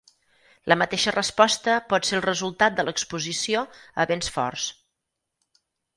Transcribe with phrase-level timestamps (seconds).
[0.71, 3.63] La mateixa resposta pot ser el resultat de l'exposició
[4.05, 4.69] a vents forts.